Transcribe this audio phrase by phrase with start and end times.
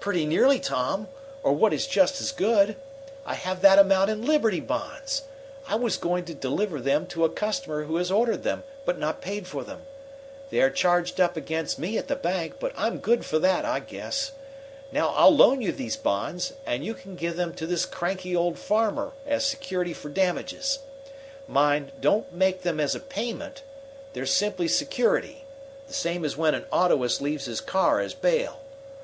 [0.00, 1.06] "Pretty nearly, Tom,
[1.44, 2.74] or what is just as good.
[3.24, 5.22] I have that amount in Liberty Bonds.
[5.68, 9.20] I was going to deliver them to a customer who has ordered them but not
[9.20, 9.82] paid for them.
[10.50, 13.78] They are charged up against me at the bank, but I'm good for that, I
[13.78, 14.32] guess.
[14.90, 18.58] Now I'll loan you these bonds, and you can give them to this cranky old
[18.58, 20.80] farmer as security for damages.
[21.46, 23.62] Mind, don't make them as a payment.
[24.12, 25.44] They're simply security
[25.86, 28.58] the same as when an autoist leaves his car as bail.